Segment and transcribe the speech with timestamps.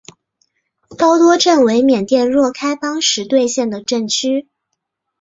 [0.97, 4.49] 包多镇为缅甸若开邦实兑县的镇区。